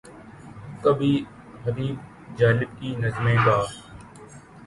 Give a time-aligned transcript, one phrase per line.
[0.83, 1.13] کبھی
[1.65, 1.95] حبیب
[2.37, 3.57] جالب کی نظمیں گا۔